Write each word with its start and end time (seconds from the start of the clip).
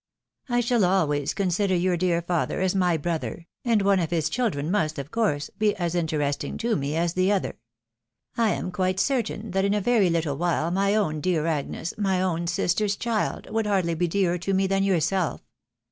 I 0.49 0.61
shall 0.61 0.83
always 0.83 1.35
consider 1.35 1.75
your 1.75 1.95
dear 1.95 2.23
father 2.23 2.59
as 2.59 2.73
my 2.73 2.97
brother, 2.97 3.45
and 3.63 3.83
one 3.83 3.99
of 3.99 4.09
his 4.09 4.29
children 4.29 4.71
must, 4.71 4.97
of 4.97 5.11
course, 5.11 5.51
be 5.59 5.75
as 5.75 5.93
interest 5.93 6.43
ing 6.43 6.57
to 6.57 6.75
me 6.75 6.95
as 6.95 7.13
the 7.13 7.31
other. 7.31 7.59
I 8.35 8.49
am 8.53 8.71
quite 8.71 8.99
certain 8.99 9.51
that 9.51 9.63
in 9.63 9.75
a 9.75 9.79
very 9.79 10.09
little 10.09 10.37
while 10.37 10.71
my 10.71 10.95
own 10.95 11.21
dear 11.21 11.45
Agnes, 11.45 11.93
my 11.99 12.19
own 12.19 12.47
sister's 12.47 12.95
child, 12.95 13.47
would 13.51 13.67
hardly 13.67 13.93
be 13.93 14.07
dearer 14.07 14.39
to 14.39 14.55
me 14.55 14.65
than 14.65 14.81
yourself! 14.83 15.41